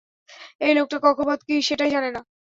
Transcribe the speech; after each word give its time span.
এই 0.61 0.73
লোকটা 0.77 0.97
কক্ষপথ 0.99 1.39
কী 1.47 1.55
সেটাই 1.67 1.91
জানে 1.91 2.09
না! 2.15 2.21